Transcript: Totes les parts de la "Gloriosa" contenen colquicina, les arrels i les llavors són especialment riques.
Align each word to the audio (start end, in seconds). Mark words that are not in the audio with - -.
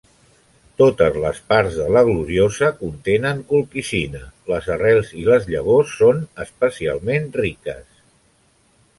Totes 0.81 1.17
les 1.23 1.39
parts 1.51 1.75
de 1.81 1.89
la 1.95 2.01
"Gloriosa" 2.07 2.69
contenen 2.79 3.43
colquicina, 3.51 4.21
les 4.53 4.69
arrels 4.77 5.11
i 5.25 5.25
les 5.27 5.45
llavors 5.55 5.93
són 5.99 6.23
especialment 6.45 7.29
riques. 7.43 7.85